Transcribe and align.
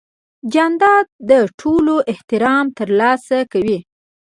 جانداد 0.53 1.05
د 1.29 1.31
ټولو 1.59 1.95
احترام 2.11 2.65
ترلاسه 2.79 3.37
کوي. 3.51 3.77